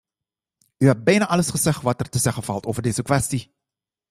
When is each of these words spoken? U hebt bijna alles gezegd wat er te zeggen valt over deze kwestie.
U 0.77 0.85
hebt 0.87 1.03
bijna 1.03 1.27
alles 1.27 1.49
gezegd 1.49 1.81
wat 1.81 1.99
er 1.99 2.09
te 2.09 2.19
zeggen 2.19 2.43
valt 2.43 2.65
over 2.65 2.81
deze 2.81 3.01
kwestie. 3.01 3.53